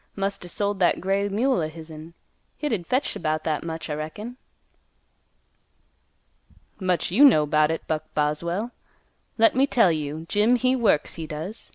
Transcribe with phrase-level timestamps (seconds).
[0.15, 2.15] Must er sold that gray mule o' hisn;
[2.57, 4.37] hit'd fetch 'bout that much, I reckon."
[6.79, 8.71] "Much you know 'bout it, Buck Boswell.
[9.37, 11.69] Let me tell you, Jim he works, he does.